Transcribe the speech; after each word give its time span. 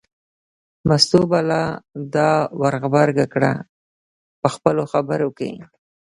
مستو 0.87 1.21
به 1.31 1.39
لا 1.49 1.63
دا 2.15 2.31
ور 2.59 2.73
غبرګه 2.83 3.25
کړه 3.33 3.51
په 4.41 4.47
خپلو 4.55 4.83
خبرو 4.91 5.29
کې. 5.37 5.51